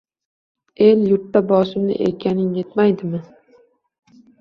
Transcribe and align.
El-yurtda 0.85 1.43
boshimni 1.53 1.99
egganing 2.09 2.51
yetmaydimi? 2.65 3.25